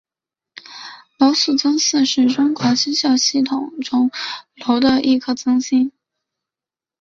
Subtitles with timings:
[1.19, 4.09] 娄宿增四是中国星官系统中
[4.55, 5.91] 娄的一颗增星。